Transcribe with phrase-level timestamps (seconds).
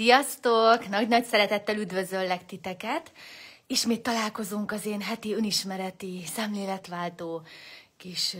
[0.00, 0.88] Sziasztok!
[0.88, 3.12] Nagy-nagy szeretettel üdvözöllek titeket.
[3.66, 7.42] Ismét találkozunk az én heti önismereti, szemléletváltó
[7.96, 8.36] kis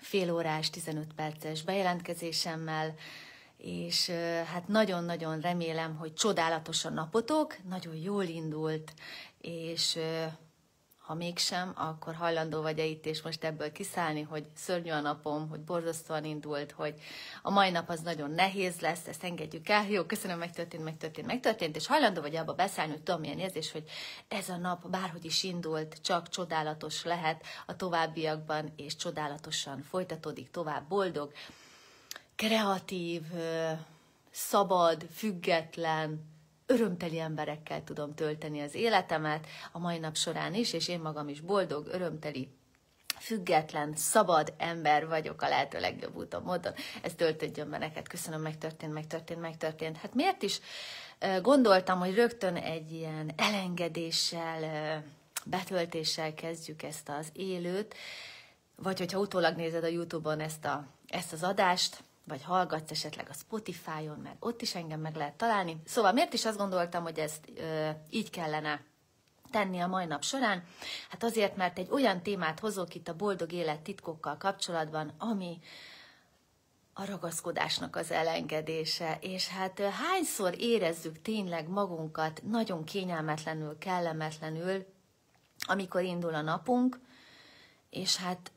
[0.00, 2.94] félórás, 15 perces bejelentkezésemmel,
[3.56, 4.10] és
[4.52, 8.92] hát nagyon-nagyon remélem, hogy csodálatos a napotok, nagyon jól indult,
[9.40, 9.98] és
[11.12, 15.60] ha mégsem, akkor hajlandó vagy-e itt és most ebből kiszállni, hogy szörnyű a napom, hogy
[15.60, 16.94] borzasztóan indult, hogy
[17.42, 19.88] a mai nap az nagyon nehéz lesz, ezt engedjük el.
[19.88, 23.84] Jó, köszönöm, megtörtént, megtörtént, megtörtént, és hajlandó vagy abba beszállni, hogy tudom, milyen érzés, hogy
[24.28, 30.88] ez a nap bárhogy is indult, csak csodálatos lehet a továbbiakban, és csodálatosan folytatódik tovább
[30.88, 31.32] boldog,
[32.36, 33.22] kreatív,
[34.30, 36.31] szabad, független,
[36.72, 41.40] örömteli emberekkel tudom tölteni az életemet a mai nap során is, és én magam is
[41.40, 42.48] boldog, örömteli,
[43.18, 46.72] független, szabad ember vagyok a lehető legjobb úton, módon.
[47.02, 48.08] Ez töltődjön be neked.
[48.08, 49.96] Köszönöm, megtörtént, megtörtént, megtörtént.
[49.96, 50.60] Hát miért is
[51.42, 55.02] gondoltam, hogy rögtön egy ilyen elengedéssel,
[55.44, 57.94] betöltéssel kezdjük ezt az élőt,
[58.76, 63.32] vagy hogyha utólag nézed a Youtube-on ezt, a, ezt az adást, vagy hallgatsz esetleg a
[63.32, 65.82] Spotify-on, mert ott is engem meg lehet találni.
[65.84, 68.84] Szóval miért is azt gondoltam, hogy ezt ö, így kellene
[69.50, 70.64] tenni a mai nap során?
[71.08, 75.58] Hát azért, mert egy olyan témát hozok itt a boldog élet titkokkal kapcsolatban, ami
[76.94, 84.86] a ragaszkodásnak az elengedése, és hát hányszor érezzük tényleg magunkat nagyon kényelmetlenül, kellemetlenül,
[85.58, 87.00] amikor indul a napunk,
[87.90, 88.52] és hát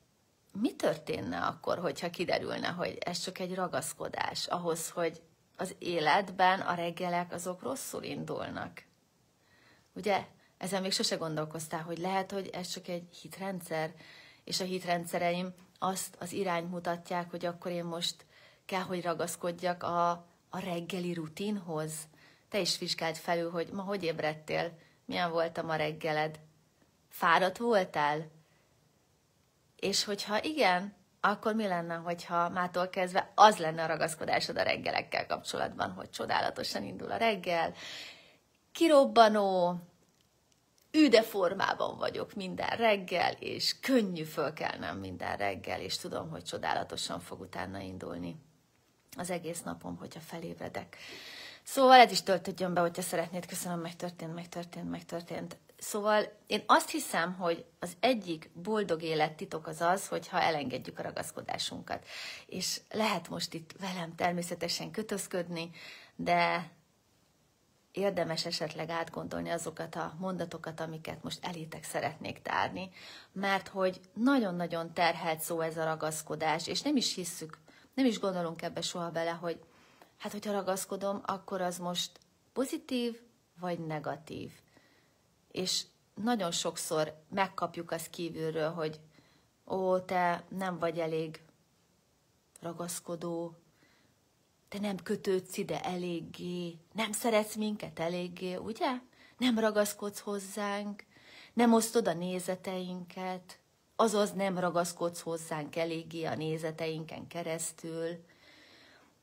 [0.59, 5.21] mi történne akkor, hogyha kiderülne, hogy ez csak egy ragaszkodás ahhoz, hogy
[5.57, 8.83] az életben a reggelek azok rosszul indulnak?
[9.93, 10.25] Ugye?
[10.57, 13.93] Ezen még sose gondolkoztál, hogy lehet, hogy ez csak egy hitrendszer,
[14.43, 18.25] és a hitrendszereim azt az irányt mutatják, hogy akkor én most
[18.65, 20.09] kell, hogy ragaszkodjak a,
[20.49, 21.93] a reggeli rutinhoz.
[22.49, 26.39] Te is vizsgáld felül, hogy ma hogy ébredtél, milyen volt a ma reggeled.
[27.09, 28.31] Fáradt voltál?
[29.75, 35.25] És hogyha igen, akkor mi lenne, hogyha mától kezdve az lenne a ragaszkodásod a reggelekkel
[35.25, 37.73] kapcsolatban, hogy csodálatosan indul a reggel,
[38.71, 39.79] kirobbanó,
[40.91, 47.39] üde formában vagyok minden reggel, és könnyű fölkelnem minden reggel, és tudom, hogy csodálatosan fog
[47.39, 48.35] utána indulni
[49.17, 50.97] az egész napom, hogyha felébredek.
[51.63, 53.45] Szóval ez is töltödjön be, hogyha szeretnéd.
[53.45, 55.57] Köszönöm, megtörtént, megtörtént, megtörtént.
[55.77, 61.03] Szóval én azt hiszem, hogy az egyik boldog élet titok az az, hogyha elengedjük a
[61.03, 62.05] ragaszkodásunkat.
[62.45, 65.69] És lehet most itt velem természetesen kötözködni,
[66.15, 66.71] de
[67.91, 72.89] érdemes esetleg átgondolni azokat a mondatokat, amiket most elétek szeretnék tárni,
[73.31, 77.57] mert hogy nagyon-nagyon terhelt szó ez a ragaszkodás, és nem is hisszük,
[77.93, 79.59] nem is gondolunk ebbe soha bele, hogy
[80.17, 82.11] hát hogyha ragaszkodom, akkor az most
[82.53, 83.21] pozitív
[83.59, 84.51] vagy negatív
[85.55, 85.83] és
[86.23, 88.99] nagyon sokszor megkapjuk azt kívülről, hogy
[89.67, 91.41] ó, te nem vagy elég
[92.61, 93.55] ragaszkodó,
[94.69, 98.91] te nem kötődsz ide eléggé, nem szeretsz minket eléggé, ugye?
[99.37, 101.03] Nem ragaszkodsz hozzánk,
[101.53, 103.59] nem osztod a nézeteinket,
[103.95, 108.25] azaz nem ragaszkodsz hozzánk eléggé a nézeteinken keresztül.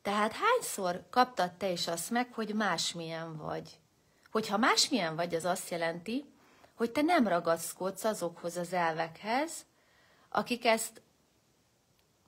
[0.02, 3.80] Tehát hányszor kaptad te is azt meg, hogy másmilyen vagy?
[4.32, 6.24] Hogyha másmilyen vagy, az azt jelenti,
[6.74, 9.66] hogy te nem ragaszkodsz azokhoz az elvekhez,
[10.28, 11.02] akik ezt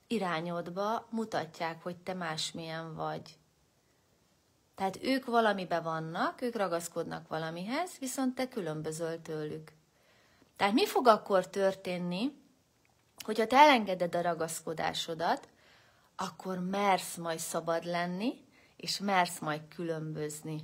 [0.07, 3.39] irányodba mutatják, hogy te másmilyen vagy.
[4.75, 9.73] Tehát ők valamibe vannak, ők ragaszkodnak valamihez, viszont te különbözöl tőlük.
[10.57, 12.33] Tehát mi fog akkor történni,
[13.25, 15.49] hogyha te elengeded a ragaszkodásodat,
[16.17, 18.45] akkor mersz majd szabad lenni,
[18.77, 20.61] és mersz majd különbözni.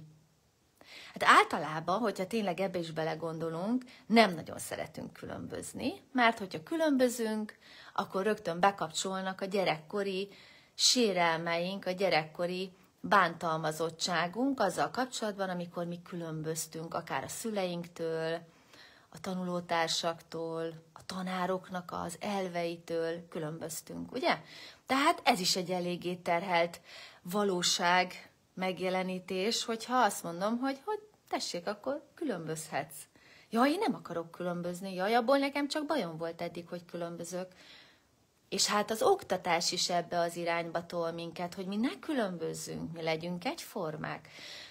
[1.12, 7.54] Hát általában, hogyha tényleg ebbe is belegondolunk, nem nagyon szeretünk különbözni, mert hogyha különbözünk,
[7.94, 10.28] akkor rögtön bekapcsolnak a gyerekkori
[10.74, 18.40] sérelmeink, a gyerekkori bántalmazottságunk azzal kapcsolatban, amikor mi különböztünk, akár a szüleinktől,
[19.12, 24.38] a tanulótársaktól, a tanároknak az elveitől különböztünk, ugye?
[24.86, 26.80] Tehát ez is egy eléggé terhelt
[27.22, 32.96] valóság, megjelenítés, hogyha azt mondom, hogy, hogy tessék, akkor különbözhetsz.
[33.50, 37.48] Jaj, én nem akarok különbözni, jaj, abból nekem csak bajom volt eddig, hogy különbözök.
[38.48, 43.02] És hát az oktatás is ebbe az irányba tol minket, hogy mi ne különbözzünk, mi
[43.02, 44.28] legyünk egyformák.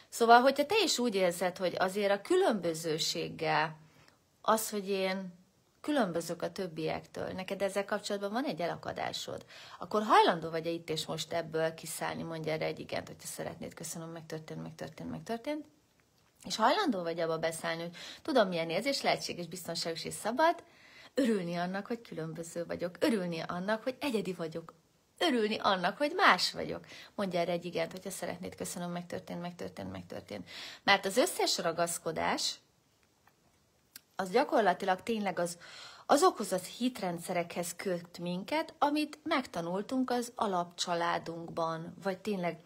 [0.09, 3.77] Szóval, hogyha te is úgy érzed, hogy azért a különbözőséggel
[4.41, 5.38] az, hogy én
[5.81, 9.45] különbözők a többiektől, neked ezzel kapcsolatban van egy elakadásod,
[9.79, 14.09] akkor hajlandó vagy-e itt és most ebből kiszállni, mondja erre egy igent, hogyha szeretnéd, köszönöm,
[14.09, 15.65] megtörtént, megtörtént, megtörtént,
[16.45, 20.63] és hajlandó vagy abba beszállni, hogy tudom, milyen érzés, lehetséges, biztonságos és szabad,
[21.13, 24.73] örülni annak, hogy különböző vagyok, örülni annak, hogy egyedi vagyok,
[25.17, 26.85] örülni annak, hogy más vagyok.
[27.15, 30.49] Mondja erre egy igent, hogyha szeretnéd, köszönöm, megtörtént, megtörtént, megtörtént.
[30.83, 32.59] Mert az összes ragaszkodás,
[34.19, 35.57] az gyakorlatilag tényleg az,
[36.05, 42.59] azokhoz az hitrendszerekhez köt minket, amit megtanultunk az alapcsaládunkban, vagy tényleg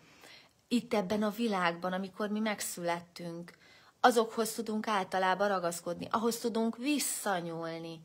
[0.67, 3.51] itt ebben a világban, amikor mi megszülettünk,
[3.99, 8.01] azokhoz tudunk általában ragaszkodni, ahhoz tudunk visszanyúlni.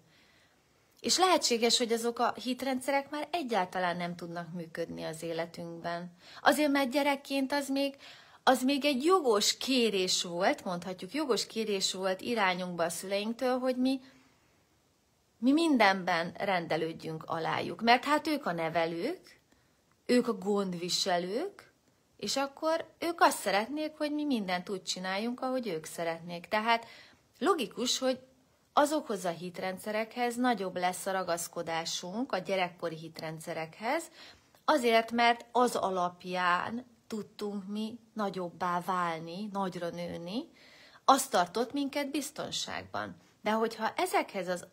[1.01, 6.13] És lehetséges, hogy azok a hitrendszerek már egyáltalán nem tudnak működni az életünkben.
[6.43, 7.97] Azért, mert gyerekként az még,
[8.49, 14.01] az még egy jogos kérés volt, mondhatjuk, jogos kérés volt irányunkba a szüleinktől, hogy mi,
[15.39, 17.83] mi mindenben rendelődjünk alájuk.
[17.83, 19.41] Mert hát ők a nevelők,
[20.07, 21.73] ők a gondviselők,
[22.17, 26.47] és akkor ők azt szeretnék, hogy mi mindent úgy csináljunk, ahogy ők szeretnék.
[26.47, 26.87] Tehát
[27.39, 28.19] logikus, hogy
[28.73, 34.05] azokhoz a hitrendszerekhez nagyobb lesz a ragaszkodásunk, a gyerekkori hitrendszerekhez,
[34.65, 40.51] azért, mert az alapján tudtunk mi nagyobbá válni, nagyra nőni,
[41.05, 43.17] az tartott minket biztonságban.
[43.41, 44.67] De hogyha ezekhez az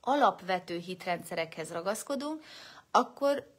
[0.00, 2.44] alapvető hitrendszerekhez ragaszkodunk,
[2.90, 3.50] akkor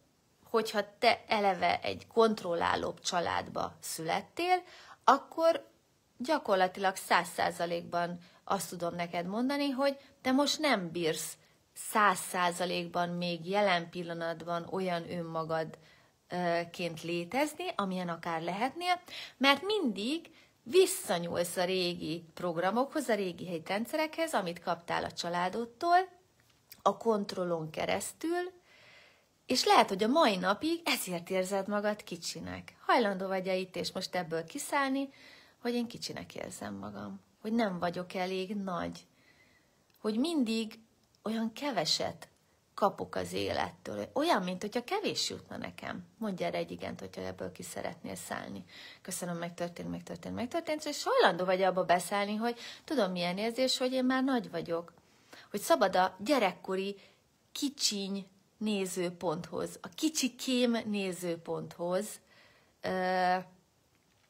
[0.44, 4.64] hogyha te eleve egy kontrollálóbb családba születtél,
[5.04, 5.68] akkor
[6.18, 11.38] gyakorlatilag száz százalékban azt tudom neked mondani, hogy te most nem bírsz
[11.74, 15.04] száz százalékban még jelen pillanatban olyan
[16.30, 19.02] önmagadként létezni, amilyen akár lehetnél,
[19.38, 20.30] mert mindig
[20.64, 26.10] visszanyúlsz a régi programokhoz, a régi rendszerekhez, amit kaptál a családodtól,
[26.82, 28.52] a kontrollon keresztül,
[29.46, 32.76] és lehet, hogy a mai napig ezért érzed magad kicsinek.
[32.86, 35.10] Hajlandó vagy -e itt és most ebből kiszállni,
[35.62, 39.00] hogy én kicsinek érzem magam, hogy nem vagyok elég nagy,
[40.00, 40.80] hogy mindig
[41.24, 42.28] olyan keveset
[42.74, 44.10] kapok az élettől.
[44.14, 46.06] Olyan, mint hogyha kevés jutna nekem.
[46.18, 48.64] Mondja erre egy igent, hogyha ebből ki szeretnél szállni.
[49.02, 54.06] Köszönöm, megtörtént, megtörtént, megtörtént, és hajlandó vagy abba beszállni, hogy tudom milyen érzés, hogy én
[54.06, 54.94] már nagy vagyok.
[55.52, 56.96] Hogy szabad a gyerekkori
[57.52, 58.28] kicsiny
[58.58, 62.06] nézőponthoz, a kicsikém nézőponthoz,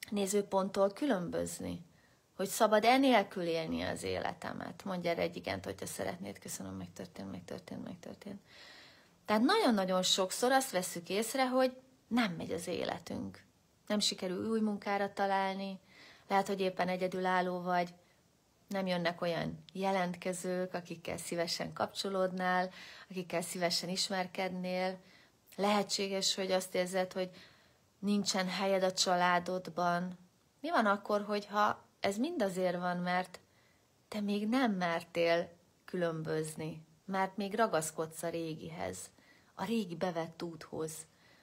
[0.10, 1.86] nézőponttól különbözni.
[2.36, 4.84] Hogy szabad enélkül élni az életemet.
[4.84, 6.40] Mondja erre egy igent, hogyha szeretnéd.
[6.40, 8.42] Köszönöm, megtörtént, megtörtént, megtörtént.
[9.26, 11.76] Tehát nagyon-nagyon sokszor azt veszük észre, hogy
[12.08, 13.44] nem megy az életünk.
[13.88, 15.80] Nem sikerül új munkára találni,
[16.28, 17.94] lehet, hogy éppen egyedülálló vagy,
[18.68, 22.70] nem jönnek olyan jelentkezők, akikkel szívesen kapcsolódnál,
[23.10, 24.98] akikkel szívesen ismerkednél.
[25.56, 27.30] Lehetséges, hogy azt érzed, hogy
[28.00, 30.18] nincsen helyed a családodban.
[30.60, 33.40] Mi van akkor, hogyha ez mind azért van, mert
[34.08, 35.50] te még nem mertél
[35.86, 38.98] különbözni, mert még ragaszkodsz a régihez,
[39.54, 40.92] a régi bevett úthoz.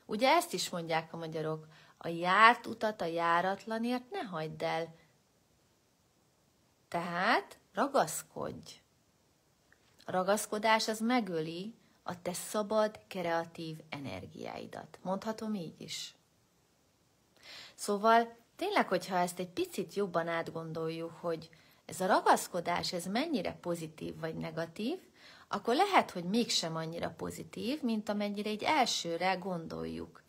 [0.06, 1.66] Ugye ezt is mondják a magyarok,
[1.96, 4.94] a járt utat a járatlanért ne hagyd el.
[6.88, 8.80] Tehát ragaszkodj.
[10.04, 14.98] A ragaszkodás az megöli a te szabad, kreatív energiáidat.
[15.02, 16.14] Mondhatom így is.
[17.74, 21.48] Szóval tényleg, hogyha ezt egy picit jobban átgondoljuk, hogy
[21.84, 24.98] ez a ragaszkodás, ez mennyire pozitív vagy negatív,
[25.48, 30.22] akkor lehet, hogy mégsem annyira pozitív, mint amennyire egy elsőre gondoljuk.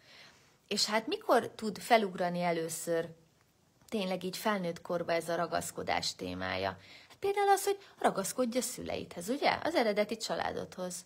[0.67, 3.09] És hát mikor tud felugrani először
[3.89, 6.69] tényleg így felnőtt korba ez a ragaszkodás témája?
[7.09, 9.59] Hát például az, hogy ragaszkodj a szüleidhez, ugye?
[9.63, 11.05] Az eredeti családodhoz.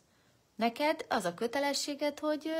[0.55, 2.51] Neked az a kötelességed, hogy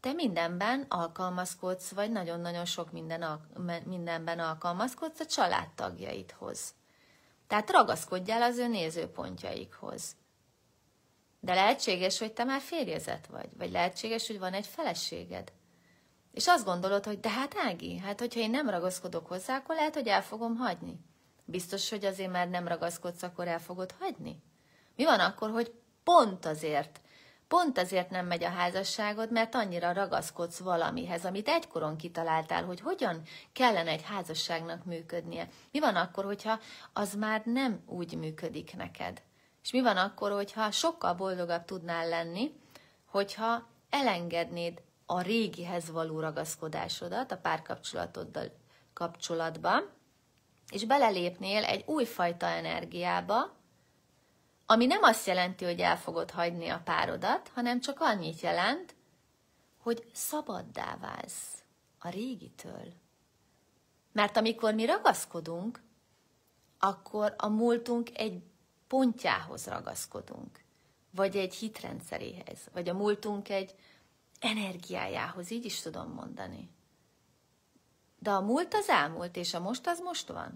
[0.00, 3.40] te mindenben alkalmazkodsz, vagy nagyon-nagyon sok minden,
[3.84, 6.74] mindenben alkalmazkodsz a családtagjaidhoz.
[7.46, 10.16] Tehát ragaszkodjál az ő nézőpontjaikhoz.
[11.40, 15.52] De lehetséges, hogy te már férjezet vagy, vagy lehetséges, hogy van egy feleséged.
[16.32, 19.94] És azt gondolod, hogy de hát Ági, hát hogyha én nem ragaszkodok hozzá, akkor lehet,
[19.94, 21.00] hogy el fogom hagyni.
[21.44, 24.42] Biztos, hogy azért már nem ragaszkodsz, akkor el fogod hagyni?
[24.96, 25.72] Mi van akkor, hogy
[26.04, 27.00] pont azért
[27.50, 33.22] Pont azért nem megy a házasságod, mert annyira ragaszkodsz valamihez, amit egykoron kitaláltál, hogy hogyan
[33.52, 35.48] kellene egy házasságnak működnie.
[35.72, 36.60] Mi van akkor, hogyha
[36.92, 39.22] az már nem úgy működik neked?
[39.62, 42.52] És mi van akkor, hogyha sokkal boldogabb tudnál lenni,
[43.04, 48.52] hogyha elengednéd a régihez való ragaszkodásodat a párkapcsolatoddal
[48.92, 49.90] kapcsolatban,
[50.72, 53.58] és belelépnél egy újfajta energiába,
[54.70, 58.94] ami nem azt jelenti, hogy el fogod hagyni a párodat, hanem csak annyit jelent,
[59.82, 61.62] hogy szabaddá válsz
[61.98, 62.92] a régitől.
[64.12, 65.82] Mert amikor mi ragaszkodunk,
[66.78, 68.42] akkor a múltunk egy
[68.86, 70.60] pontjához ragaszkodunk,
[71.10, 73.74] vagy egy hitrendszeréhez, vagy a múltunk egy
[74.40, 76.70] energiájához, így is tudom mondani.
[78.18, 80.52] De a múlt az elmúlt, és a most az most van.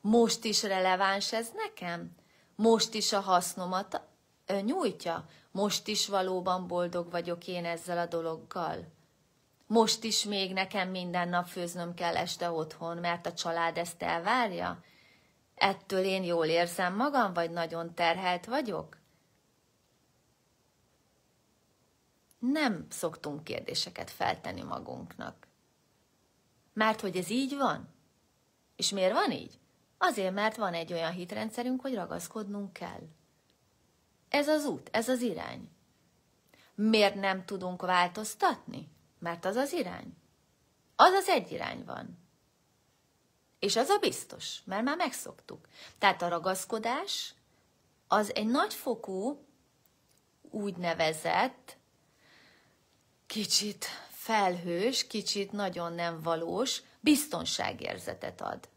[0.00, 2.16] Most is releváns ez nekem?
[2.62, 4.00] Most is a hasznomat
[4.64, 5.28] nyújtja?
[5.50, 8.92] Most is valóban boldog vagyok én ezzel a dologgal?
[9.66, 14.84] Most is még nekem minden nap főznöm kell este otthon, mert a család ezt elvárja?
[15.54, 18.98] Ettől én jól érzem magam, vagy nagyon terhelt vagyok?
[22.38, 25.46] Nem szoktunk kérdéseket feltenni magunknak.
[26.72, 27.88] Mert hogy ez így van?
[28.76, 29.58] És miért van így?
[29.98, 33.08] Azért, mert van egy olyan hitrendszerünk, hogy ragaszkodnunk kell.
[34.28, 35.70] Ez az út, ez az irány.
[36.74, 38.88] Miért nem tudunk változtatni?
[39.18, 40.16] Mert az az irány.
[40.96, 42.18] Az az egy irány van.
[43.58, 45.68] És az a biztos, mert már megszoktuk.
[45.98, 47.34] Tehát a ragaszkodás
[48.08, 49.46] az egy nagyfokú,
[50.50, 51.76] úgynevezett,
[53.26, 58.68] kicsit felhős, kicsit nagyon nem valós biztonságérzetet ad.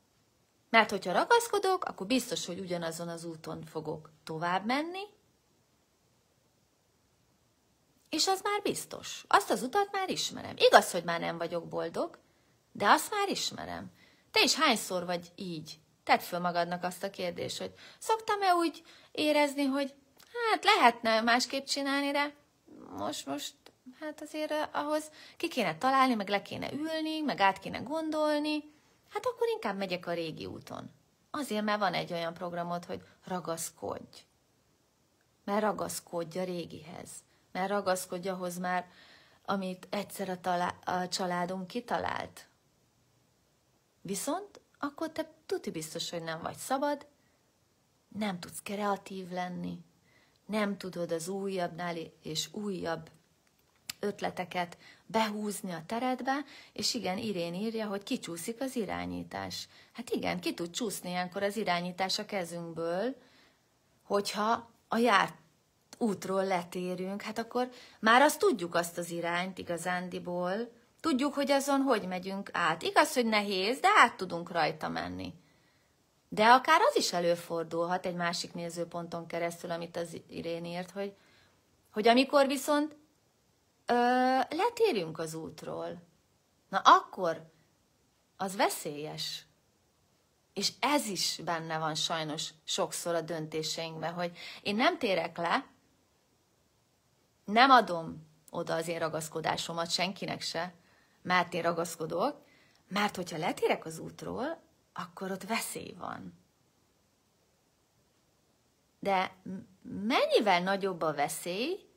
[0.71, 5.03] Mert hogyha ragaszkodok, akkor biztos, hogy ugyanazon az úton fogok tovább menni,
[8.09, 9.23] és az már biztos.
[9.27, 10.55] Azt az utat már ismerem.
[10.57, 12.19] Igaz, hogy már nem vagyok boldog,
[12.71, 13.91] de azt már ismerem.
[14.31, 15.79] Te is hányszor vagy így?
[16.03, 19.93] Tedd föl magadnak azt a kérdést, hogy szoktam-e úgy érezni, hogy
[20.51, 22.33] hát lehetne másképp csinálni, de
[22.97, 23.53] most, most,
[23.99, 28.71] hát azért ahhoz ki kéne találni, meg le kéne ülni, meg át kéne gondolni,
[29.11, 30.91] hát akkor inkább megyek a régi úton.
[31.31, 34.25] Azért, mert van egy olyan programod, hogy ragaszkodj.
[35.43, 37.09] Mert ragaszkodj a régihez.
[37.51, 38.89] Mert ragaszkodj ahhoz már,
[39.45, 42.47] amit egyszer a, talá- a családunk kitalált.
[44.01, 47.07] Viszont akkor te tuti biztos, hogy nem vagy szabad,
[48.07, 49.79] nem tudsz kreatív lenni,
[50.45, 53.09] nem tudod az újabbnál és újabb
[54.01, 59.67] ötleteket behúzni a teredbe, és igen, Irén írja, hogy kicsúszik az irányítás.
[59.91, 63.15] Hát igen, ki tud csúszni ilyenkor az irányítás a kezünkből,
[64.03, 65.33] hogyha a járt
[65.97, 72.07] útról letérünk, hát akkor már azt tudjuk azt az irányt igazándiból, tudjuk, hogy azon hogy
[72.07, 72.81] megyünk át.
[72.81, 75.33] Igaz, hogy nehéz, de át tudunk rajta menni.
[76.29, 81.13] De akár az is előfordulhat egy másik nézőponton keresztül, amit az Irén írt, hogy,
[81.91, 82.95] hogy amikor viszont
[83.91, 86.01] ö, letérünk az útról,
[86.69, 87.51] na akkor
[88.37, 89.45] az veszélyes.
[90.53, 95.65] És ez is benne van sajnos sokszor a döntéseinkben, hogy én nem térek le,
[97.45, 100.73] nem adom oda az én ragaszkodásomat senkinek se,
[101.21, 102.45] mert én ragaszkodok,
[102.87, 104.61] mert hogyha letérek az útról,
[104.93, 106.39] akkor ott veszély van.
[108.99, 109.35] De
[109.81, 111.90] mennyivel nagyobb a veszély,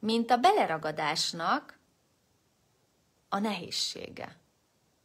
[0.00, 1.78] mint a beleragadásnak
[3.28, 4.36] a nehézsége?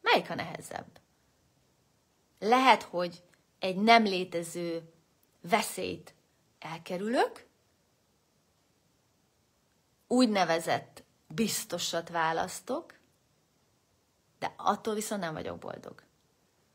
[0.01, 0.99] Melyik a nehezebb?
[2.39, 3.23] Lehet, hogy
[3.59, 4.93] egy nem létező
[5.41, 6.13] veszélyt
[6.59, 7.47] elkerülök,
[10.07, 12.93] úgynevezett biztosat választok,
[14.39, 16.03] de attól viszont nem vagyok boldog.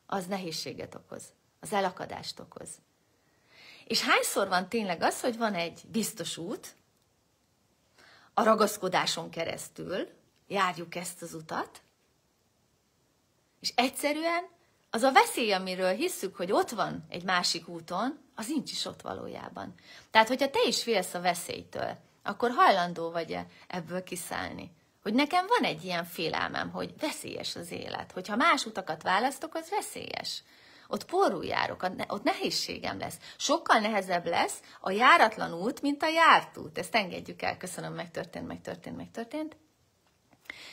[0.07, 2.69] Az nehézséget okoz, az elakadást okoz.
[3.85, 6.75] És hányszor van tényleg az, hogy van egy biztos út,
[8.35, 10.09] a ragaszkodáson keresztül
[10.47, 11.83] járjuk ezt az utat,
[13.61, 14.49] és egyszerűen
[14.91, 19.01] az a veszély, amiről hisszük, hogy ott van egy másik úton, az nincs is ott
[19.01, 19.75] valójában.
[20.11, 24.71] Tehát, hogyha te is félsz a veszélytől, akkor hajlandó vagy-e ebből kiszállni?
[25.03, 28.13] Hogy nekem van egy ilyen félelmem, hogy veszélyes az élet.
[28.13, 30.43] Hogyha más utakat választok, az veszélyes.
[30.91, 33.19] Ott porul járok, ott nehézségem lesz.
[33.37, 36.79] Sokkal nehezebb lesz a járatlan út, mint a járt út.
[36.79, 39.57] Ezt engedjük el, köszönöm, megtörtént, megtörtént, megtörtént.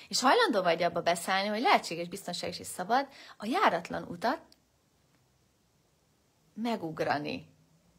[0.07, 3.07] És hajlandó vagy abba beszállni, hogy lehetséges, biztonságos és szabad
[3.37, 4.41] a járatlan utat
[6.53, 7.55] megugrani,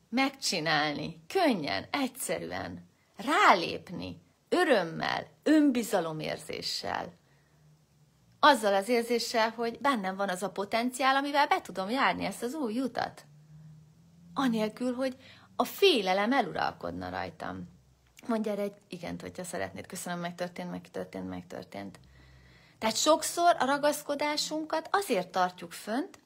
[0.09, 7.13] megcsinálni, könnyen, egyszerűen, rálépni, örömmel, önbizalomérzéssel.
[8.41, 12.55] Azzal az érzéssel, hogy bennem van az a potenciál, amivel be tudom járni ezt az
[12.55, 13.25] új utat.
[14.35, 15.17] Anélkül, hogy
[15.57, 17.69] a félelem eluralkodna rajtam.
[18.27, 19.87] Mondja erre egy igent, hogyha szeretnéd.
[19.87, 21.99] Köszönöm, megtörtént, megtörtént, megtörtént.
[22.79, 26.19] Tehát sokszor a ragaszkodásunkat azért tartjuk fönt,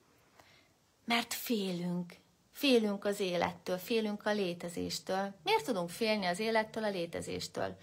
[1.05, 2.13] mert félünk.
[2.53, 5.35] Félünk az élettől, félünk a létezéstől.
[5.43, 7.77] Miért tudunk félni az élettől, a létezéstől?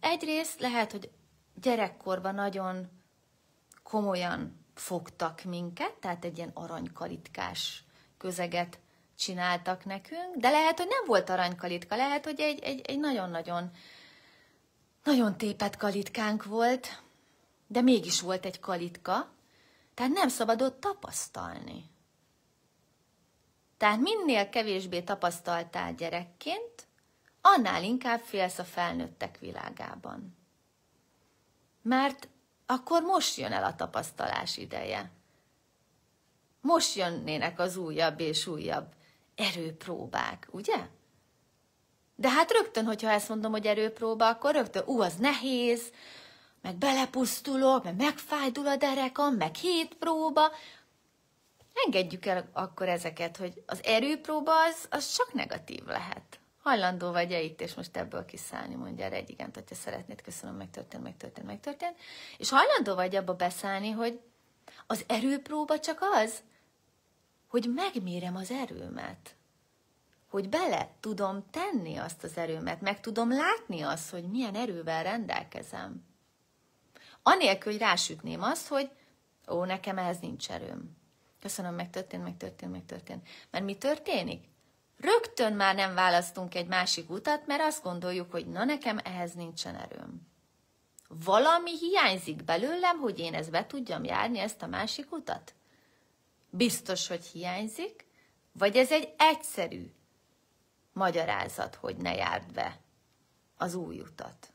[0.00, 1.10] Egyrészt lehet, hogy
[1.54, 2.99] gyerekkorban nagyon
[3.90, 7.84] komolyan fogtak minket, tehát egy ilyen aranykalitkás
[8.18, 8.78] közeget
[9.18, 13.70] csináltak nekünk, de lehet, hogy nem volt aranykalitka, lehet, hogy egy, egy, egy nagyon-nagyon
[15.04, 17.02] nagyon tépet kalitkánk volt,
[17.66, 19.32] de mégis volt egy kalitka,
[19.94, 21.84] tehát nem szabadott tapasztalni.
[23.76, 26.86] Tehát minél kevésbé tapasztaltál gyerekként,
[27.40, 30.36] annál inkább félsz a felnőttek világában.
[31.82, 32.28] Mert
[32.70, 35.10] akkor most jön el a tapasztalás ideje.
[36.60, 38.86] Most jönnének az újabb és újabb
[39.34, 40.86] erőpróbák, ugye?
[42.14, 45.92] De hát rögtön, hogyha ezt mondom, hogy erőpróba, akkor rögtön, ú, az nehéz,
[46.62, 50.50] meg belepusztulok, meg megfájdul a derekam, meg hét próba.
[51.84, 56.39] Engedjük el akkor ezeket, hogy az erőpróba az, az csak negatív lehet.
[56.62, 61.02] Hajlandó vagy-e itt, és most ebből kiszállni, mondja erre egy igent, hogyha szeretnéd, köszönöm, megtörtént,
[61.02, 61.96] megtörtént, megtörtént.
[62.38, 64.20] És hajlandó vagy abba beszállni, hogy
[64.86, 66.42] az erőpróba csak az,
[67.48, 69.34] hogy megmérem az erőmet.
[70.28, 76.04] Hogy bele tudom tenni azt az erőmet, meg tudom látni azt, hogy milyen erővel rendelkezem.
[77.22, 78.90] Anélkül, hogy rásütném azt, hogy
[79.48, 80.96] ó, nekem ehhez nincs erőm.
[81.40, 83.28] Köszönöm, megtörtént, megtörtént, megtörtént.
[83.50, 84.49] Mert mi történik?
[85.00, 89.74] Rögtön már nem választunk egy másik utat, mert azt gondoljuk, hogy na nekem ehhez nincsen
[89.74, 90.28] erőm.
[91.08, 95.54] Valami hiányzik belőlem, hogy én ezt be tudjam járni, ezt a másik utat?
[96.50, 98.06] Biztos, hogy hiányzik,
[98.52, 99.92] vagy ez egy egyszerű
[100.92, 102.80] magyarázat, hogy ne járd be
[103.56, 104.52] az új utat.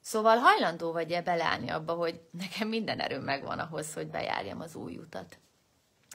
[0.00, 4.96] Szóval hajlandó vagy-e beleállni abba, hogy nekem minden erőm megvan ahhoz, hogy bejárjam az új
[4.96, 5.38] utat.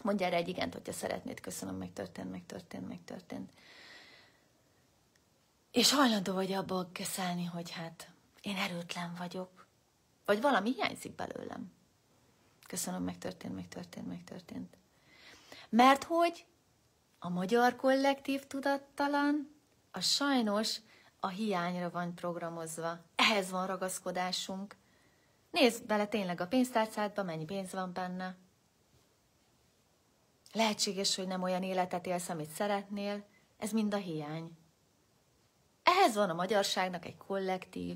[0.03, 1.39] Mondj erre egy igent, hogyha szeretnéd.
[1.39, 3.51] Köszönöm, megtörtént, megtörtént, megtörtént.
[5.71, 8.09] És hajlandó vagy abba keszelni, hogy hát
[8.41, 9.67] én erőtlen vagyok,
[10.25, 11.71] vagy valami hiányzik belőlem.
[12.67, 14.77] Köszönöm, megtörtént, megtörtént, megtörtént.
[15.69, 16.45] Mert hogy
[17.19, 19.55] a magyar kollektív tudattalan,
[19.91, 20.77] a sajnos
[21.19, 22.99] a hiányra van programozva.
[23.15, 24.75] Ehhez van ragaszkodásunk.
[25.51, 28.35] Nézd bele tényleg a pénztárcádba, mennyi pénz van benne.
[30.53, 33.23] Lehetséges, hogy nem olyan életet élsz, amit szeretnél,
[33.57, 34.51] ez mind a hiány.
[35.83, 37.95] Ehhez van a magyarságnak egy kollektív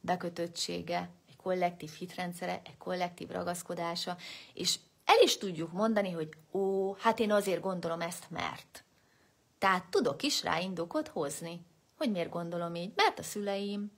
[0.00, 4.16] bekötöttsége, egy kollektív hitrendszere, egy kollektív ragaszkodása,
[4.54, 8.84] és el is tudjuk mondani, hogy ó, hát én azért gondolom ezt, mert.
[9.58, 11.60] Tehát tudok is rá indokot hozni,
[11.96, 13.92] hogy miért gondolom így, mert a szüleim,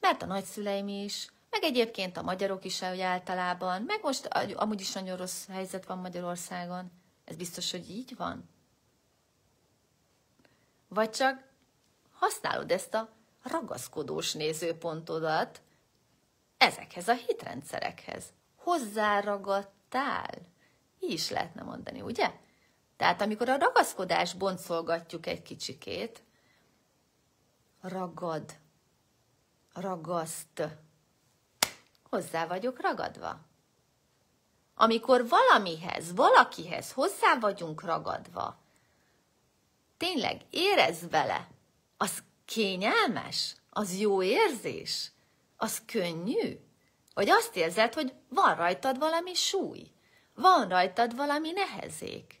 [0.00, 4.92] mert a nagyszüleim is, meg egyébként a magyarok is, hogy általában, meg most amúgy is
[4.92, 6.90] nagyon rossz helyzet van Magyarországon.
[7.26, 8.48] Ez biztos, hogy így van?
[10.88, 11.48] Vagy csak
[12.12, 13.08] használod ezt a
[13.42, 15.62] ragaszkodós nézőpontodat
[16.56, 18.24] ezekhez a hitrendszerekhez.
[18.56, 20.30] Hozzáragadtál?
[21.00, 22.32] Így is lehetne mondani, ugye?
[22.96, 26.22] Tehát amikor a ragaszkodás boncolgatjuk egy kicsikét,
[27.80, 28.58] ragad,
[29.72, 30.68] ragaszt,
[32.02, 33.40] hozzá vagyok ragadva.
[34.78, 38.58] Amikor valamihez, valakihez hozzá vagyunk ragadva,
[39.96, 41.48] tényleg érez vele,
[41.96, 45.10] az kényelmes, az jó érzés,
[45.56, 46.58] az könnyű,
[47.14, 49.90] vagy azt érzed, hogy van rajtad valami súly,
[50.34, 52.40] van rajtad valami nehezék.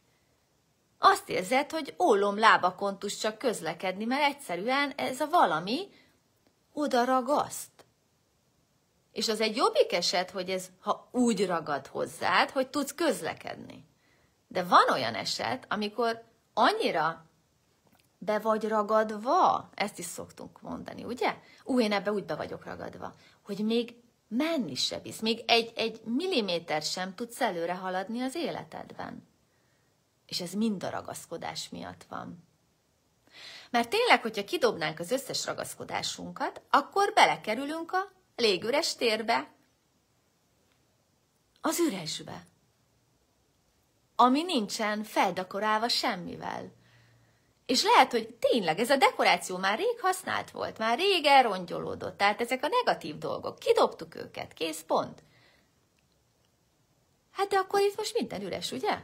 [0.98, 5.88] Azt érzed, hogy ólom lábakon tudsz csak közlekedni, mert egyszerűen ez a valami
[6.72, 7.75] oda ragaszt.
[9.16, 13.84] És az egy jobbik eset, hogy ez ha úgy ragad hozzád, hogy tudsz közlekedni.
[14.48, 16.24] De van olyan eset, amikor
[16.54, 17.26] annyira
[18.18, 21.36] be vagy ragadva, ezt is szoktunk mondani, ugye?
[21.64, 23.94] Ú, én ebbe úgy be vagyok ragadva, hogy még
[24.28, 29.28] menni se visz, még egy, egy milliméter sem tudsz előre haladni az életedben.
[30.26, 32.44] És ez mind a ragaszkodás miatt van.
[33.70, 39.54] Mert tényleg, hogyha kidobnánk az összes ragaszkodásunkat, akkor belekerülünk a légüres térbe,
[41.60, 42.46] az üresbe,
[44.16, 46.72] ami nincsen feldekorálva semmivel.
[47.66, 52.40] És lehet, hogy tényleg ez a dekoráció már rég használt volt, már rég elrongyolódott, tehát
[52.40, 55.22] ezek a negatív dolgok, kidobtuk őket, kész, pont.
[57.30, 59.00] Hát de akkor itt most minden üres, ugye?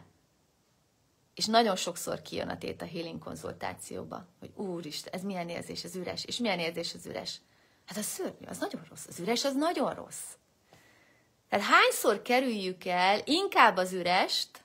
[1.34, 6.24] És nagyon sokszor kijön a Theta Healing konzultációba, hogy úristen, ez milyen érzés, ez üres,
[6.24, 7.40] és milyen érzés az üres.
[7.92, 9.06] Hát az szörnyű, az nagyon rossz.
[9.08, 10.22] Az üres az nagyon rossz.
[11.48, 14.64] Tehát hányszor kerüljük el inkább az ürest,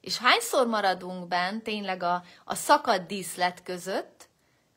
[0.00, 4.28] És hányszor maradunk bent tényleg a, a szakadt díszlet között,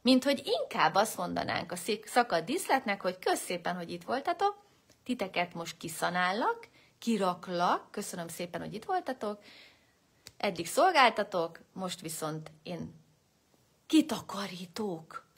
[0.02, 1.76] mint hogy inkább azt mondanánk a
[2.06, 4.56] szakadt díszletnek, hogy kösz szépen, hogy itt voltatok,
[5.04, 6.68] titeket most kiszanállak,
[7.00, 9.40] kiraklak, köszönöm szépen, hogy itt voltatok,
[10.38, 12.94] eddig szolgáltatok, most viszont én
[13.88, 15.31] kitakarítók.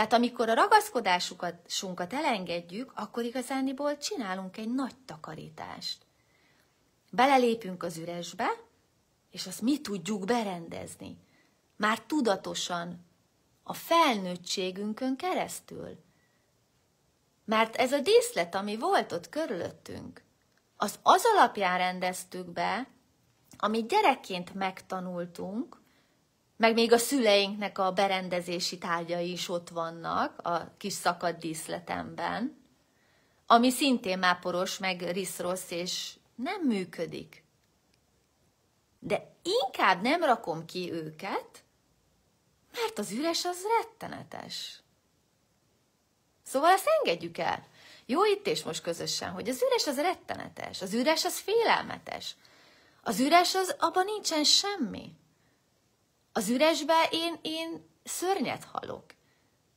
[0.00, 6.06] Tehát amikor a ragaszkodásunkat elengedjük, akkor igazániból csinálunk egy nagy takarítást.
[7.10, 8.46] Belelépünk az üresbe,
[9.30, 11.18] és azt mi tudjuk berendezni.
[11.76, 13.06] Már tudatosan,
[13.62, 15.98] a felnőttségünkön keresztül.
[17.44, 20.22] Mert ez a díszlet, ami volt ott körülöttünk,
[20.76, 22.88] az az alapján rendeztük be,
[23.58, 25.79] amit gyerekként megtanultunk,
[26.60, 32.62] meg még a szüleinknek a berendezési tárgyai is ott vannak a kis szakadt díszletemben,
[33.46, 37.44] ami szintén máporos, meg riszrossz, és nem működik.
[38.98, 41.64] De inkább nem rakom ki őket,
[42.72, 44.80] mert az üres az rettenetes.
[46.42, 47.66] Szóval ezt engedjük el.
[48.06, 52.34] Jó itt és most közösen, hogy az üres az rettenetes, az üres az félelmetes.
[53.02, 55.18] Az üres az, abban nincsen semmi.
[56.32, 59.04] Az üresbe én, én szörnyet halok.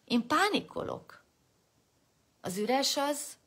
[0.06, 1.24] Én pánikolok.
[2.42, 3.38] Az üres az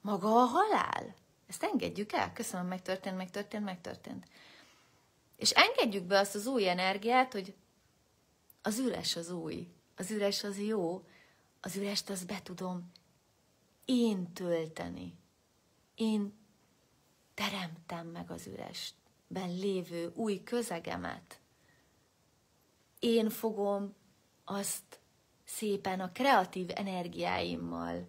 [0.00, 1.14] maga a halál.
[1.46, 2.32] Ezt engedjük el.
[2.32, 4.26] Köszönöm, megtörtént, megtörtént, megtörtént.
[5.36, 7.54] És engedjük be azt az új energiát, hogy
[8.62, 11.04] az üres az új, az üres az jó,
[11.60, 12.90] az ürest az be tudom
[13.84, 15.18] én tölteni.
[15.94, 16.38] Én
[17.34, 21.40] teremtem meg az üresben lévő új közegemet
[23.04, 23.94] én fogom
[24.44, 25.00] azt
[25.44, 28.08] szépen a kreatív energiáimmal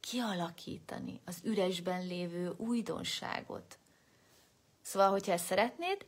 [0.00, 3.78] kialakítani, az üresben lévő újdonságot.
[4.80, 6.06] Szóval, hogyha ezt szeretnéd,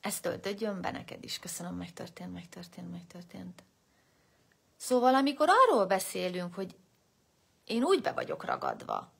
[0.00, 1.38] ezt töltödjön be neked is.
[1.38, 3.62] Köszönöm, megtörtént, megtörtént, megtörtént.
[4.76, 6.76] Szóval, amikor arról beszélünk, hogy
[7.64, 9.12] én úgy be vagyok ragadva,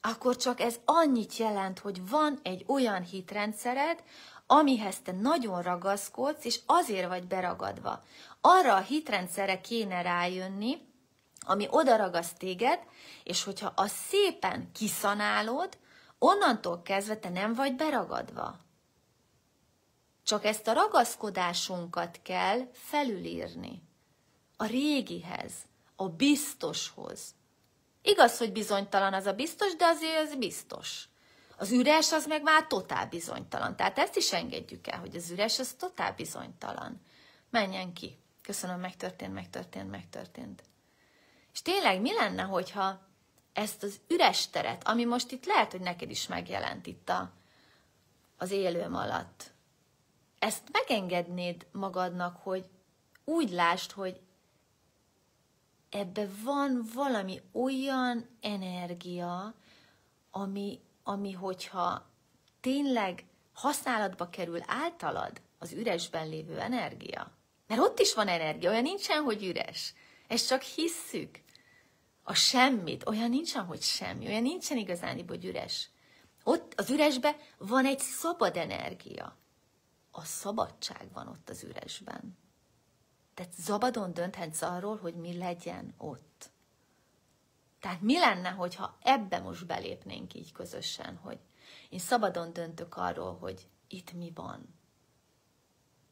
[0.00, 4.04] akkor csak ez annyit jelent, hogy van egy olyan hitrendszered,
[4.52, 8.02] amihez te nagyon ragaszkodsz, és azért vagy beragadva.
[8.40, 10.78] Arra a hitrendszerre kéne rájönni,
[11.40, 12.80] ami oda ragaszt téged,
[13.24, 15.78] és hogyha azt szépen kiszanálod,
[16.18, 18.58] onnantól kezdve te nem vagy beragadva.
[20.22, 23.82] Csak ezt a ragaszkodásunkat kell felülírni.
[24.56, 25.52] A régihez,
[25.96, 27.34] a biztoshoz.
[28.02, 31.08] Igaz, hogy bizonytalan az a biztos, de azért az biztos.
[31.62, 33.76] Az üres az meg már totál bizonytalan.
[33.76, 37.00] Tehát ezt is engedjük el, hogy az üres az totál bizonytalan.
[37.50, 38.18] Menjen ki.
[38.42, 40.62] Köszönöm, megtörtént, megtörtént, megtörtént.
[41.52, 43.00] És tényleg mi lenne, hogyha
[43.52, 47.32] ezt az üres teret, ami most itt lehet, hogy neked is megjelent itt a,
[48.36, 49.52] az élőm alatt,
[50.38, 52.64] ezt megengednéd magadnak, hogy
[53.24, 54.20] úgy lásd, hogy
[55.90, 59.54] ebbe van valami olyan energia,
[60.30, 62.10] ami ami hogyha
[62.60, 67.32] tényleg használatba kerül általad az üresben lévő energia,
[67.66, 69.94] mert ott is van energia, olyan nincsen, hogy üres.
[70.28, 71.40] Ezt csak hisszük.
[72.22, 75.90] A semmit, olyan nincsen, hogy semmi, olyan nincsen igazán, hogy üres.
[76.44, 79.36] Ott az üresben van egy szabad energia.
[80.10, 82.38] A szabadság van ott az üresben.
[83.34, 86.51] Tehát szabadon dönthetsz arról, hogy mi legyen ott.
[87.82, 91.38] Tehát mi lenne, hogyha ebbe most belépnénk így közösen, hogy
[91.88, 94.74] én szabadon döntök arról, hogy itt mi van.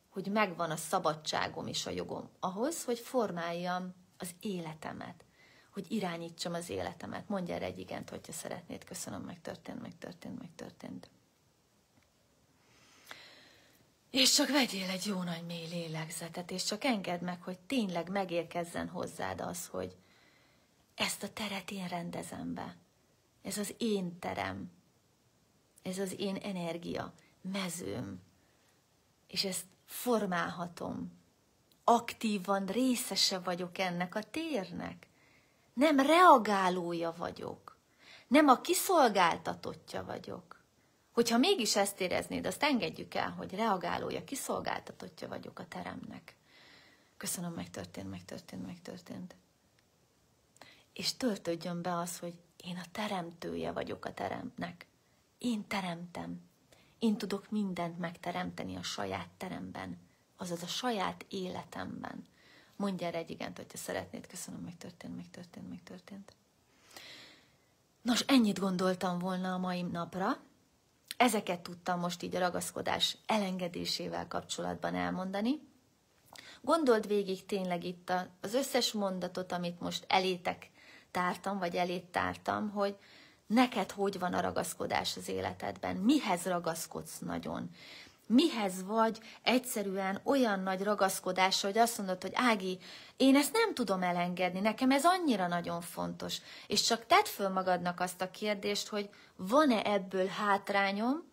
[0.08, 5.24] Hogy megvan a szabadságom és a jogom ahhoz, hogy formáljam az életemet,
[5.70, 7.28] hogy irányítsam az életemet.
[7.28, 8.84] Mondj erre egy igent, hogyha szeretnéd.
[8.84, 11.10] Köszönöm, megtörtént, megtörtént, megtörtént.
[14.10, 18.88] És csak vegyél egy jó nagy mély lélegzetet, és csak engedd meg, hogy tényleg megérkezzen
[18.88, 19.96] hozzád az, hogy,
[21.00, 22.76] ezt a teret én rendezem be.
[23.42, 24.70] Ez az én terem.
[25.82, 28.22] Ez az én energia, mezőm.
[29.26, 31.18] És ezt formálhatom.
[31.84, 35.08] Aktívan részese vagyok ennek a térnek.
[35.72, 37.78] Nem reagálója vagyok.
[38.26, 40.62] Nem a kiszolgáltatottja vagyok.
[41.12, 46.36] Hogyha mégis ezt éreznéd, azt engedjük el, hogy reagálója, kiszolgáltatottja vagyok a teremnek.
[47.16, 49.34] Köszönöm, megtörtént, megtörtént, megtörtént
[50.92, 54.86] és töltődjön be az, hogy én a teremtője vagyok a teremnek.
[55.38, 56.48] Én teremtem.
[56.98, 59.98] Én tudok mindent megteremteni a saját teremben,
[60.36, 62.26] azaz a saját életemben.
[62.76, 64.26] Mondj erre egy igent, hogyha szeretnéd.
[64.26, 66.32] Köszönöm, megtörtént, megtörtént, megtörtént.
[68.02, 70.38] Nos, ennyit gondoltam volna a mai napra.
[71.16, 75.68] ezeket tudtam most így a ragaszkodás elengedésével kapcsolatban elmondani.
[76.60, 80.69] Gondold végig tényleg itt az összes mondatot, amit most elétek
[81.10, 82.96] tártam, vagy elét tártam, hogy
[83.46, 87.70] neked hogy van a ragaszkodás az életedben, mihez ragaszkodsz nagyon,
[88.26, 92.78] mihez vagy egyszerűen olyan nagy ragaszkodás, hogy azt mondod, hogy Ági,
[93.16, 96.36] én ezt nem tudom elengedni, nekem ez annyira nagyon fontos.
[96.66, 101.28] És csak tedd föl magadnak azt a kérdést, hogy van-e ebből hátrányom,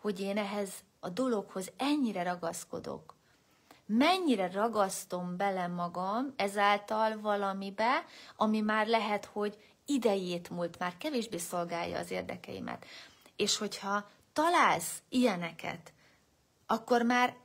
[0.00, 3.14] hogy én ehhez a dologhoz ennyire ragaszkodok.
[3.86, 8.04] Mennyire ragasztom bele magam ezáltal valamibe,
[8.36, 12.86] ami már lehet, hogy idejét múlt, már kevésbé szolgálja az érdekeimet.
[13.36, 15.92] És hogyha találsz ilyeneket,
[16.66, 17.36] akkor már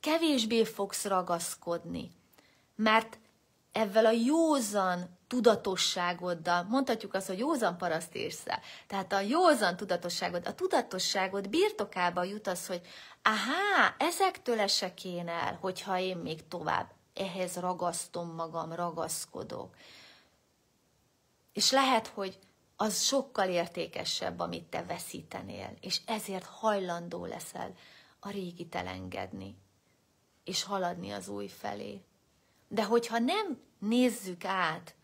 [0.00, 2.10] kevésbé fogsz ragaszkodni.
[2.74, 3.18] Mert
[3.72, 10.54] ezzel a józan tudatosságoddal, mondhatjuk azt, hogy józan paraszt észre, tehát a józan tudatosságod, a
[10.54, 12.80] tudatosságod birtokába jut az, hogy
[13.22, 19.76] aha, ezektől esek én el, hogyha én még tovább ehhez ragasztom magam, ragaszkodok.
[21.52, 22.38] És lehet, hogy
[22.76, 27.74] az sokkal értékesebb, amit te veszítenél, és ezért hajlandó leszel
[28.20, 29.56] a régit elengedni,
[30.44, 32.02] és haladni az új felé.
[32.68, 34.94] De hogyha nem nézzük át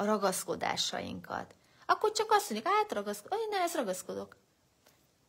[0.00, 1.54] a ragaszkodásainkat,
[1.86, 4.36] akkor csak azt mondjuk, átragaszkodok, hogy ne, ezt ragaszkodok.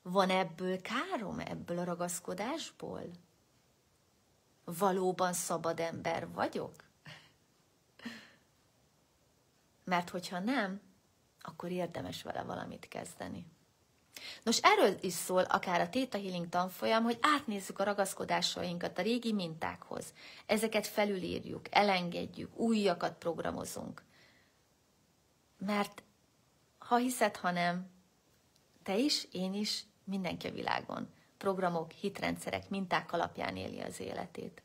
[0.02, 3.02] Van ebből károm, ebből a ragaszkodásból?
[4.66, 6.72] Valóban szabad ember vagyok?
[9.84, 10.82] Mert hogyha nem,
[11.42, 13.46] akkor érdemes vele valamit kezdeni.
[14.44, 19.34] Nos, erről is szól akár a Theta Healing tanfolyam, hogy átnézzük a ragaszkodásainkat a régi
[19.34, 20.14] mintákhoz.
[20.46, 24.10] Ezeket felülírjuk, elengedjük, újakat programozunk.
[25.66, 26.04] Mert
[26.78, 27.90] ha hiszed, ha nem,
[28.84, 34.62] te is, én is, mindenki a világon programok, hitrendszerek, minták alapján éli az életét.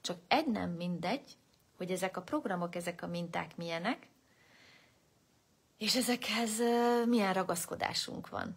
[0.00, 1.36] Csak egy nem mindegy,
[1.76, 4.08] hogy ezek a programok, ezek a minták milyenek,
[5.78, 6.58] és ezekhez
[7.06, 8.56] milyen ragaszkodásunk van.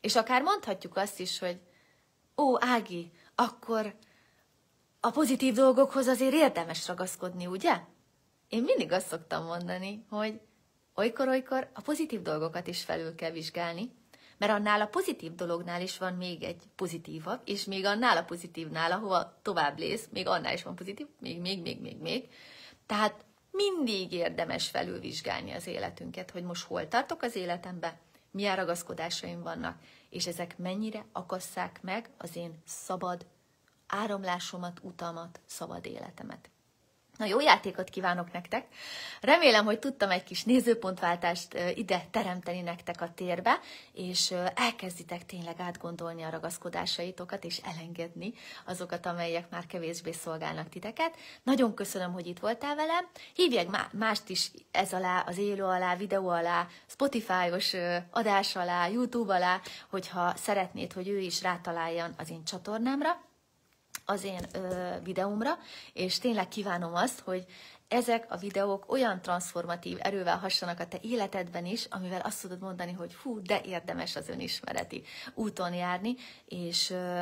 [0.00, 1.60] És akár mondhatjuk azt is, hogy
[2.36, 3.96] ó, Ági, akkor
[5.00, 7.80] a pozitív dolgokhoz azért érdemes ragaszkodni, ugye?
[8.48, 10.40] Én mindig azt szoktam mondani, hogy
[10.94, 13.90] olykor-olykor a pozitív dolgokat is felül kell vizsgálni,
[14.38, 18.92] mert annál a pozitív dolognál is van még egy pozitívabb, és még annál a pozitívnál,
[18.92, 22.28] ahova tovább lész, még annál is van pozitív, még, még, még, még, még.
[22.86, 28.00] Tehát mindig érdemes felülvizsgálni az életünket, hogy most hol tartok az életembe,
[28.30, 29.78] milyen ragaszkodásaim vannak,
[30.10, 33.26] és ezek mennyire akasszák meg az én szabad
[33.86, 36.50] áramlásomat, utamat, szabad életemet.
[37.18, 38.66] Na jó játékot kívánok nektek!
[39.20, 43.60] Remélem, hogy tudtam egy kis nézőpontváltást ide teremteni nektek a térbe,
[43.92, 48.32] és elkezditek tényleg átgondolni a ragaszkodásaitokat, és elengedni
[48.64, 51.16] azokat, amelyek már kevésbé szolgálnak titeket.
[51.42, 53.06] Nagyon köszönöm, hogy itt voltál velem.
[53.34, 57.74] Hívják mást is ez alá, az élő alá, videó alá, Spotify-os
[58.10, 63.30] adás alá, YouTube alá, hogyha szeretnéd, hogy ő is rátaláljon az én csatornámra
[64.12, 65.58] az én ö, videómra,
[65.92, 67.46] és tényleg kívánom azt, hogy
[67.88, 72.92] ezek a videók olyan transformatív erővel hassanak a te életedben is, amivel azt tudod mondani,
[72.92, 75.02] hogy hú, de érdemes az önismereti
[75.34, 77.20] úton járni, és ö,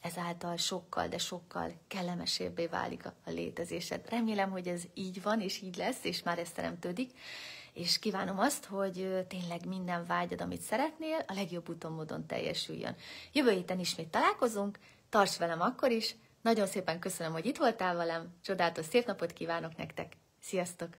[0.00, 4.08] ezáltal sokkal, de sokkal kellemesebbé válik a, a létezésed.
[4.08, 7.10] Remélem, hogy ez így van, és így lesz, és már ez teremtődik,
[7.72, 12.96] és kívánom azt, hogy tényleg minden vágyad, amit szeretnél, a legjobb úton módon teljesüljön.
[13.32, 14.78] Jövő héten ismét találkozunk,
[15.14, 16.16] Tarts velem akkor is.
[16.42, 18.38] Nagyon szépen köszönöm, hogy itt voltál velem.
[18.42, 20.16] Csodálatos szép napot kívánok nektek.
[20.40, 20.98] Sziasztok!